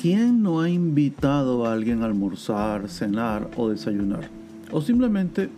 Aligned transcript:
¿Quién 0.00 0.42
no 0.42 0.62
ha 0.62 0.70
invitado 0.70 1.66
a 1.66 1.74
alguien 1.74 2.02
a 2.02 2.06
almorzar, 2.06 2.88
cenar 2.88 3.50
o 3.58 3.68
desayunar? 3.68 4.30
O 4.72 4.80
simplemente 4.80 5.50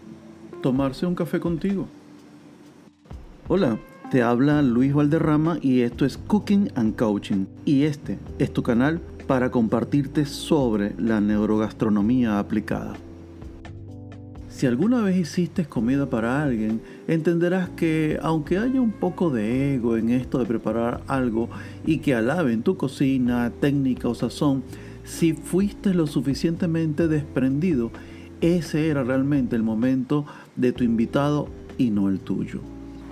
tomarse 0.61 1.07
un 1.07 1.15
café 1.15 1.39
contigo. 1.39 1.87
Hola, 3.47 3.79
te 4.11 4.21
habla 4.21 4.61
Luis 4.61 4.93
Valderrama 4.95 5.59
y 5.63 5.83
esto 5.83 6.05
es 6.05 6.19
Cooking 6.19 6.73
and 6.75 6.97
Coaching. 6.97 7.47
Y 7.65 7.85
este 7.85 8.19
es 8.41 8.53
tu 8.53 8.65
canal 8.65 9.01
para 9.29 9.53
compartirte 9.53 10.27
sobre 10.27 10.93
la 10.99 11.21
neurogastronomía 11.21 12.41
aplicada. 12.41 12.95
Si 14.63 14.69
alguna 14.69 15.03
vez 15.03 15.17
hiciste 15.17 15.65
comida 15.65 16.09
para 16.09 16.41
alguien, 16.41 16.81
entenderás 17.09 17.71
que 17.71 18.21
aunque 18.23 18.59
haya 18.59 18.81
un 18.81 18.93
poco 18.93 19.29
de 19.29 19.75
ego 19.75 19.97
en 19.97 20.11
esto 20.11 20.39
de 20.39 20.45
preparar 20.45 21.03
algo 21.09 21.49
y 21.85 21.99
que 21.99 22.15
alaben 22.15 22.63
tu 22.63 22.77
cocina, 22.77 23.51
técnica 23.61 24.07
o 24.07 24.15
sazón, 24.15 24.63
si 25.03 25.33
fuiste 25.33 25.93
lo 25.95 26.07
suficientemente 26.07 27.09
desprendido, 27.09 27.91
ese 28.41 28.87
era 28.87 29.03
realmente 29.03 29.57
el 29.57 29.65
momento 29.65 30.27
de 30.55 30.71
tu 30.71 30.85
invitado 30.85 31.49
y 31.77 31.91
no 31.91 32.09
el 32.09 32.21
tuyo. 32.21 32.61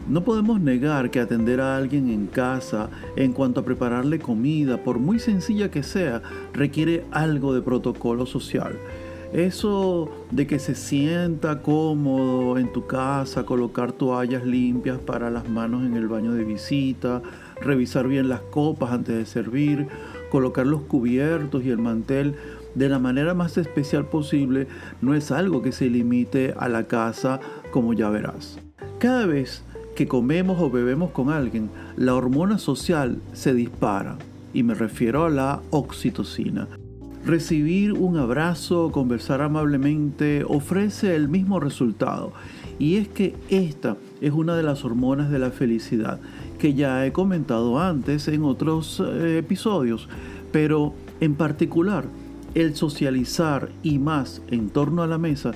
No 0.09 0.23
podemos 0.23 0.61
negar 0.61 1.11
que 1.11 1.19
atender 1.19 1.61
a 1.61 1.77
alguien 1.77 2.11
en 2.11 2.29
casa 2.29 2.91
en 3.17 3.33
cuanto 3.33 3.59
a 3.59 3.65
prepararle 3.65 4.21
comida, 4.21 4.85
por 4.85 5.01
muy 5.01 5.19
sencilla 5.19 5.69
que 5.69 5.83
sea, 5.83 6.23
requiere 6.53 7.03
algo 7.11 7.53
de 7.53 7.63
protocolo 7.63 8.25
social 8.25 8.77
eso 9.33 10.11
de 10.30 10.47
que 10.47 10.59
se 10.59 10.75
sienta 10.75 11.62
cómodo 11.62 12.59
en 12.59 12.73
tu 12.73 12.87
casa, 12.87 13.45
colocar 13.45 13.93
toallas 13.93 14.45
limpias 14.45 14.98
para 14.98 15.30
las 15.30 15.48
manos 15.48 15.84
en 15.87 15.97
el 15.97 16.09
baño 16.09 16.33
de 16.33 16.45
visita, 16.45 17.23
revisar 17.61 18.09
bien 18.09 18.29
las 18.29 18.41
copas 18.41 18.91
antes 18.91 19.16
de 19.16 19.27
servir, 19.27 19.87
colocar 20.30 20.66
los 20.66 20.82
cubiertos 20.82 21.65
y 21.65 21.71
el 21.71 21.79
mantel 21.79 22.35
de 22.74 22.88
la 22.88 22.99
manera 22.99 23.35
más 23.35 23.57
especial 23.57 24.07
posible, 24.07 24.66
no 25.01 25.15
es 25.15 25.30
algo 25.30 25.62
que 25.62 25.73
se 25.73 25.88
limite 25.88 26.55
a 26.57 26.68
la 26.68 26.85
casa 26.85 27.40
como 27.71 27.93
ya 27.93 28.10
verás. 28.10 28.59
Cada 28.99 29.27
vez 29.27 29.62
que 29.95 30.09
comemos 30.09 30.60
o 30.60 30.71
bebemos 30.71 31.10
con 31.10 31.30
alguien, 31.30 31.71
la 31.96 32.15
hormona 32.15 32.59
social 32.59 33.21
se 33.33 33.55
dispara 33.55 34.18
y 34.52 34.62
me 34.62 34.74
refiero 34.74 35.24
a 35.24 35.30
la 35.30 35.62
oxitocina. 35.71 36.68
Recibir 37.24 37.93
un 37.93 38.16
abrazo 38.16 38.90
conversar 38.93 39.43
amablemente 39.43 40.43
ofrece 40.46 41.15
el 41.15 41.29
mismo 41.29 41.60
resultado. 41.60 42.32
Y 42.79 42.96
es 42.96 43.09
que 43.09 43.35
esta 43.51 43.99
es 44.23 44.32
una 44.32 44.57
de 44.57 44.62
las 44.62 44.85
hormonas 44.85 45.30
de 45.30 45.38
la 45.38 45.51
felicidad 45.51 46.18
que 46.59 46.73
ya 46.74 47.04
he 47.04 47.12
comentado 47.12 47.79
antes 47.79 48.27
en 48.29 48.43
otros 48.45 49.02
eh, 49.04 49.38
episodios, 49.38 50.09
pero 50.51 50.95
en 51.21 51.35
particular 51.35 52.04
el 52.54 52.74
socializar 52.74 53.71
y 53.82 53.99
más 53.99 54.43
en 54.49 54.71
torno 54.71 55.02
a 55.02 55.07
la 55.07 55.18
mesa 55.18 55.52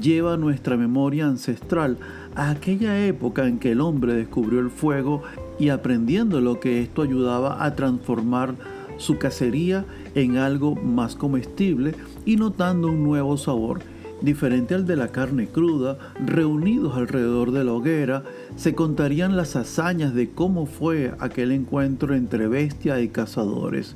lleva 0.00 0.36
nuestra 0.36 0.76
memoria 0.76 1.26
ancestral 1.26 1.98
a 2.34 2.50
aquella 2.50 3.06
época 3.06 3.46
en 3.46 3.58
que 3.58 3.72
el 3.72 3.80
hombre 3.80 4.14
descubrió 4.14 4.60
el 4.60 4.70
fuego 4.70 5.22
y 5.58 5.70
aprendiendo 5.70 6.40
lo 6.40 6.60
que 6.60 6.80
esto 6.80 7.02
ayudaba 7.02 7.64
a 7.64 7.74
transformar 7.74 8.54
su 8.98 9.18
cacería 9.18 9.86
en 10.14 10.36
algo 10.36 10.74
más 10.74 11.16
comestible 11.16 11.94
y 12.26 12.36
notando 12.36 12.88
un 12.88 13.02
nuevo 13.02 13.38
sabor, 13.38 13.80
diferente 14.20 14.74
al 14.74 14.86
de 14.86 14.96
la 14.96 15.08
carne 15.08 15.46
cruda, 15.46 15.96
reunidos 16.24 16.96
alrededor 16.96 17.52
de 17.52 17.64
la 17.64 17.72
hoguera, 17.72 18.24
se 18.56 18.74
contarían 18.74 19.36
las 19.36 19.56
hazañas 19.56 20.14
de 20.14 20.30
cómo 20.30 20.66
fue 20.66 21.14
aquel 21.20 21.52
encuentro 21.52 22.14
entre 22.14 22.48
bestia 22.48 23.00
y 23.00 23.08
cazadores. 23.08 23.94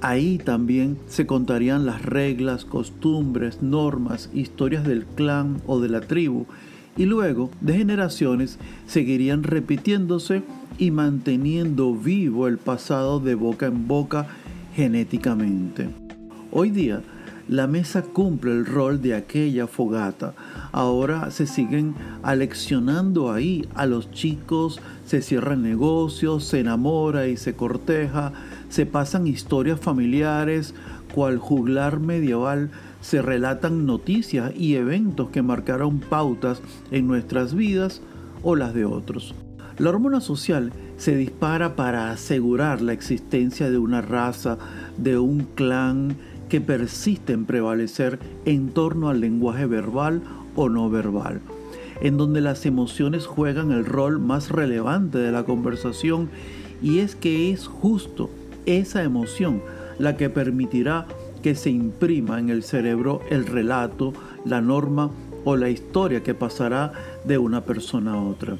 Ahí 0.00 0.38
también 0.38 0.98
se 1.06 1.26
contarían 1.26 1.86
las 1.86 2.02
reglas, 2.02 2.64
costumbres, 2.64 3.62
normas, 3.62 4.30
historias 4.34 4.84
del 4.84 5.04
clan 5.04 5.62
o 5.66 5.80
de 5.80 5.88
la 5.88 6.00
tribu, 6.00 6.46
y 6.96 7.06
luego, 7.06 7.50
de 7.60 7.74
generaciones, 7.74 8.58
seguirían 8.86 9.42
repitiéndose 9.42 10.42
y 10.78 10.90
manteniendo 10.90 11.94
vivo 11.94 12.48
el 12.48 12.58
pasado 12.58 13.20
de 13.20 13.34
boca 13.34 13.66
en 13.66 13.86
boca 13.88 14.26
genéticamente. 14.74 15.88
Hoy 16.50 16.70
día, 16.70 17.02
la 17.48 17.66
mesa 17.66 18.02
cumple 18.02 18.52
el 18.52 18.66
rol 18.66 19.02
de 19.02 19.14
aquella 19.14 19.66
fogata. 19.66 20.34
Ahora 20.70 21.30
se 21.30 21.46
siguen 21.46 21.94
aleccionando 22.22 23.32
ahí 23.32 23.68
a 23.74 23.86
los 23.86 24.10
chicos, 24.10 24.80
se 25.04 25.22
cierran 25.22 25.62
negocios, 25.62 26.44
se 26.44 26.60
enamora 26.60 27.26
y 27.26 27.36
se 27.36 27.54
corteja, 27.54 28.32
se 28.68 28.86
pasan 28.86 29.26
historias 29.26 29.80
familiares, 29.80 30.74
cual 31.14 31.38
juglar 31.38 32.00
medieval, 32.00 32.70
se 33.02 33.20
relatan 33.20 33.84
noticias 33.84 34.52
y 34.56 34.76
eventos 34.76 35.28
que 35.28 35.42
marcaron 35.42 36.00
pautas 36.00 36.62
en 36.90 37.06
nuestras 37.06 37.54
vidas 37.54 38.00
o 38.42 38.56
las 38.56 38.72
de 38.72 38.86
otros. 38.86 39.34
La 39.76 39.90
hormona 39.90 40.20
social 40.20 40.72
se 40.96 41.16
dispara 41.16 41.76
para 41.76 42.10
asegurar 42.10 42.80
la 42.80 42.92
existencia 42.92 43.70
de 43.70 43.78
una 43.78 44.00
raza, 44.00 44.56
de 44.96 45.18
un 45.18 45.40
clan 45.54 46.16
que 46.48 46.60
persiste 46.60 47.32
en 47.32 47.44
prevalecer 47.44 48.18
en 48.44 48.68
torno 48.68 49.08
al 49.08 49.20
lenguaje 49.20 49.66
verbal 49.66 50.22
o 50.54 50.68
no 50.68 50.88
verbal, 50.90 51.40
en 52.00 52.16
donde 52.18 52.40
las 52.40 52.66
emociones 52.66 53.26
juegan 53.26 53.72
el 53.72 53.84
rol 53.84 54.18
más 54.18 54.50
relevante 54.50 55.18
de 55.18 55.32
la 55.32 55.44
conversación 55.44 56.28
y 56.82 56.98
es 56.98 57.16
que 57.16 57.50
es 57.50 57.66
justo 57.66 58.30
esa 58.66 59.02
emoción 59.02 59.62
la 59.98 60.16
que 60.16 60.28
permitirá 60.28 61.06
que 61.42 61.54
se 61.54 61.70
imprima 61.70 62.38
en 62.38 62.48
el 62.48 62.62
cerebro 62.62 63.20
el 63.28 63.46
relato, 63.46 64.12
la 64.44 64.60
norma 64.60 65.10
o 65.44 65.56
la 65.56 65.68
historia 65.68 66.22
que 66.22 66.34
pasará 66.34 66.92
de 67.24 67.38
una 67.38 67.62
persona 67.64 68.14
a 68.14 68.22
otra. 68.22 68.56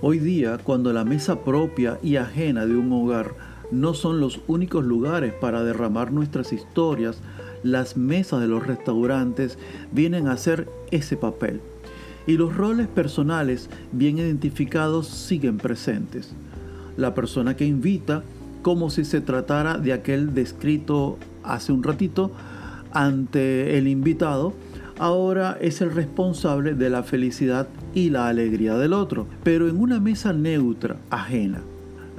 Hoy 0.00 0.18
día, 0.18 0.58
cuando 0.62 0.92
la 0.92 1.04
mesa 1.04 1.40
propia 1.44 1.98
y 2.02 2.16
ajena 2.16 2.66
de 2.66 2.76
un 2.76 2.92
hogar 2.92 3.34
no 3.70 3.94
son 3.94 4.20
los 4.20 4.40
únicos 4.46 4.84
lugares 4.84 5.32
para 5.32 5.62
derramar 5.62 6.12
nuestras 6.12 6.52
historias, 6.52 7.18
las 7.62 7.96
mesas 7.96 8.40
de 8.40 8.48
los 8.48 8.66
restaurantes 8.66 9.58
vienen 9.92 10.28
a 10.28 10.36
ser 10.36 10.68
ese 10.90 11.16
papel. 11.16 11.60
Y 12.26 12.36
los 12.36 12.56
roles 12.56 12.88
personales 12.88 13.68
bien 13.92 14.18
identificados 14.18 15.08
siguen 15.08 15.58
presentes. 15.58 16.34
La 16.96 17.14
persona 17.14 17.56
que 17.56 17.66
invita, 17.66 18.22
como 18.62 18.88
si 18.90 19.04
se 19.04 19.20
tratara 19.20 19.78
de 19.78 19.92
aquel 19.92 20.34
descrito 20.34 21.18
hace 21.44 21.72
un 21.72 21.82
ratito, 21.82 22.30
ante 22.92 23.76
el 23.78 23.88
invitado, 23.88 24.54
ahora 24.98 25.58
es 25.60 25.80
el 25.80 25.92
responsable 25.92 26.74
de 26.74 26.90
la 26.90 27.02
felicidad 27.02 27.68
y 27.94 28.10
la 28.10 28.28
alegría 28.28 28.76
del 28.76 28.92
otro, 28.92 29.26
pero 29.42 29.68
en 29.68 29.80
una 29.80 30.00
mesa 30.00 30.32
neutra, 30.32 30.96
ajena. 31.10 31.62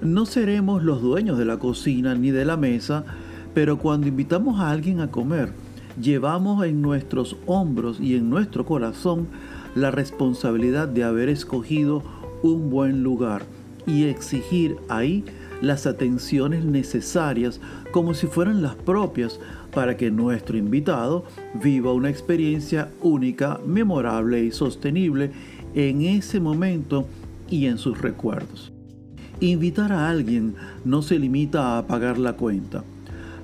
No 0.01 0.25
seremos 0.25 0.83
los 0.83 1.01
dueños 1.01 1.37
de 1.37 1.45
la 1.45 1.57
cocina 1.57 2.15
ni 2.15 2.31
de 2.31 2.45
la 2.45 2.57
mesa, 2.57 3.05
pero 3.53 3.77
cuando 3.77 4.07
invitamos 4.07 4.59
a 4.59 4.69
alguien 4.69 4.99
a 4.99 5.09
comer, 5.09 5.53
llevamos 6.01 6.65
en 6.65 6.81
nuestros 6.81 7.37
hombros 7.45 7.99
y 8.01 8.15
en 8.15 8.29
nuestro 8.29 8.65
corazón 8.65 9.27
la 9.75 9.91
responsabilidad 9.91 10.87
de 10.87 11.03
haber 11.03 11.29
escogido 11.29 12.03
un 12.43 12.69
buen 12.69 13.03
lugar 13.03 13.43
y 13.87 14.05
exigir 14.05 14.75
ahí 14.89 15.23
las 15.61 15.87
atenciones 15.87 16.65
necesarias 16.65 17.59
como 17.91 18.13
si 18.13 18.27
fueran 18.27 18.61
las 18.61 18.75
propias 18.75 19.39
para 19.73 19.97
que 19.97 20.11
nuestro 20.11 20.57
invitado 20.57 21.25
viva 21.61 21.93
una 21.93 22.09
experiencia 22.09 22.89
única, 23.01 23.59
memorable 23.65 24.43
y 24.43 24.51
sostenible 24.51 25.31
en 25.73 26.01
ese 26.01 26.39
momento 26.39 27.07
y 27.49 27.65
en 27.67 27.77
sus 27.77 28.01
recuerdos. 28.01 28.71
Invitar 29.41 29.91
a 29.91 30.09
alguien 30.09 30.55
no 30.85 31.01
se 31.01 31.19
limita 31.19 31.77
a 31.77 31.87
pagar 31.87 32.17
la 32.17 32.33
cuenta. 32.33 32.83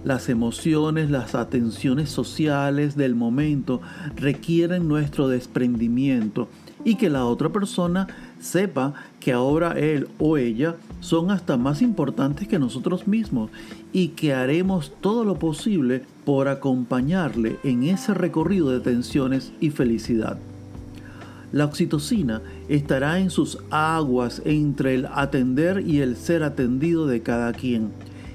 Las 0.05 0.29
emociones, 0.29 1.11
las 1.11 1.35
atenciones 1.35 2.09
sociales 2.09 2.95
del 2.95 3.13
momento 3.13 3.81
requieren 4.15 4.87
nuestro 4.87 5.27
desprendimiento 5.27 6.47
y 6.83 6.95
que 6.95 7.09
la 7.09 7.25
otra 7.25 7.49
persona 7.49 8.07
sepa 8.39 8.93
que 9.19 9.31
ahora 9.31 9.77
él 9.79 10.07
o 10.19 10.37
ella 10.37 10.75
son 10.99 11.31
hasta 11.31 11.57
más 11.57 11.81
importantes 11.81 12.47
que 12.47 12.59
nosotros 12.59 13.07
mismos 13.07 13.49
y 13.93 14.09
que 14.09 14.33
haremos 14.33 14.91
todo 15.01 15.23
lo 15.23 15.37
posible 15.37 16.03
por 16.25 16.47
acompañarle 16.47 17.57
en 17.63 17.83
ese 17.83 18.13
recorrido 18.13 18.69
de 18.71 18.79
tensiones 18.79 19.51
y 19.59 19.69
felicidad. 19.69 20.37
La 21.51 21.65
oxitocina 21.65 22.41
estará 22.69 23.19
en 23.19 23.29
sus 23.29 23.57
aguas 23.71 24.41
entre 24.45 24.95
el 24.95 25.07
atender 25.07 25.83
y 25.85 25.99
el 25.99 26.15
ser 26.15 26.43
atendido 26.43 27.07
de 27.07 27.21
cada 27.21 27.51
quien, 27.51 27.89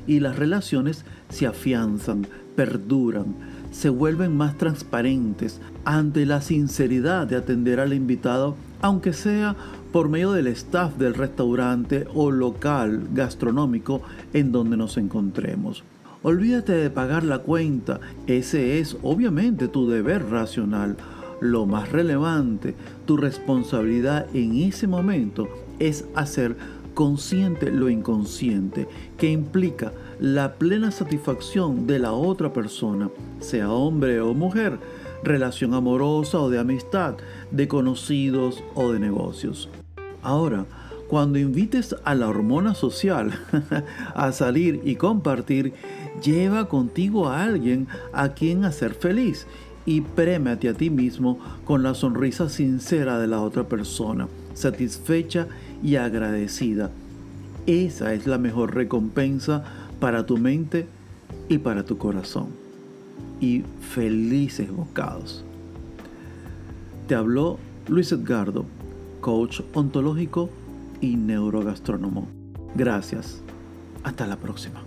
y 0.06 0.20
las 0.20 0.36
relaciones 0.36 1.04
se 1.30 1.46
afianzan, 1.46 2.26
perduran, 2.54 3.34
se 3.76 3.90
vuelven 3.90 4.34
más 4.34 4.56
transparentes 4.56 5.60
ante 5.84 6.24
la 6.24 6.40
sinceridad 6.40 7.26
de 7.26 7.36
atender 7.36 7.78
al 7.78 7.92
invitado, 7.92 8.56
aunque 8.80 9.12
sea 9.12 9.54
por 9.92 10.08
medio 10.08 10.32
del 10.32 10.46
staff 10.46 10.96
del 10.96 11.12
restaurante 11.12 12.06
o 12.14 12.30
local 12.30 13.06
gastronómico 13.12 14.00
en 14.32 14.50
donde 14.50 14.78
nos 14.78 14.96
encontremos. 14.96 15.84
Olvídate 16.22 16.72
de 16.72 16.88
pagar 16.88 17.22
la 17.22 17.40
cuenta, 17.40 18.00
ese 18.26 18.78
es 18.78 18.96
obviamente 19.02 19.68
tu 19.68 19.86
deber 19.90 20.24
racional. 20.30 20.96
Lo 21.42 21.66
más 21.66 21.92
relevante, 21.92 22.74
tu 23.04 23.18
responsabilidad 23.18 24.26
en 24.34 24.54
ese 24.54 24.86
momento 24.86 25.48
es 25.78 26.06
hacer 26.14 26.56
consciente 26.96 27.70
lo 27.70 27.90
inconsciente, 27.90 28.88
que 29.18 29.30
implica 29.30 29.92
la 30.18 30.54
plena 30.54 30.90
satisfacción 30.90 31.86
de 31.86 31.98
la 31.98 32.12
otra 32.12 32.54
persona, 32.54 33.10
sea 33.38 33.70
hombre 33.70 34.22
o 34.22 34.32
mujer, 34.32 34.78
relación 35.22 35.74
amorosa 35.74 36.40
o 36.40 36.48
de 36.48 36.58
amistad, 36.58 37.16
de 37.50 37.68
conocidos 37.68 38.64
o 38.74 38.92
de 38.92 38.98
negocios. 38.98 39.68
Ahora, 40.22 40.64
cuando 41.06 41.38
invites 41.38 41.94
a 42.02 42.14
la 42.14 42.30
hormona 42.30 42.74
social 42.74 43.30
a 44.14 44.32
salir 44.32 44.80
y 44.82 44.96
compartir, 44.96 45.74
lleva 46.24 46.66
contigo 46.66 47.28
a 47.28 47.42
alguien 47.42 47.88
a 48.14 48.30
quien 48.30 48.64
hacer 48.64 48.94
feliz 48.94 49.46
y 49.84 50.00
prémate 50.00 50.70
a 50.70 50.74
ti 50.74 50.88
mismo 50.88 51.38
con 51.66 51.82
la 51.82 51.92
sonrisa 51.92 52.48
sincera 52.48 53.18
de 53.18 53.26
la 53.26 53.42
otra 53.42 53.68
persona, 53.68 54.28
satisfecha 54.54 55.46
y 55.82 55.96
agradecida. 55.96 56.90
Esa 57.66 58.14
es 58.14 58.26
la 58.26 58.38
mejor 58.38 58.74
recompensa 58.74 59.64
para 60.00 60.26
tu 60.26 60.36
mente 60.36 60.86
y 61.48 61.58
para 61.58 61.84
tu 61.84 61.98
corazón. 61.98 62.48
Y 63.40 63.64
felices 63.80 64.70
bocados. 64.70 65.44
Te 67.08 67.14
habló 67.14 67.58
Luis 67.88 68.10
Edgardo, 68.12 68.64
coach 69.20 69.60
ontológico 69.74 70.50
y 71.00 71.16
neurogastrónomo. 71.16 72.26
Gracias. 72.74 73.42
Hasta 74.02 74.26
la 74.26 74.36
próxima. 74.36 74.85